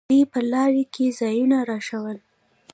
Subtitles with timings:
[0.09, 2.17] دوى په لاره کښې ځايونه راښوول.